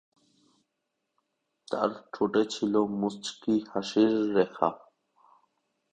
তার 1.67 1.89
ঠোঁটে 2.13 2.43
ছিল 2.45 2.73
মুচকি 2.99 3.55
হাসির 3.71 4.13
রেখা। 4.35 4.69